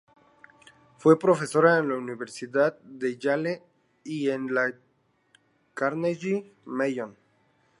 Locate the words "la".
1.89-1.95, 4.51-4.73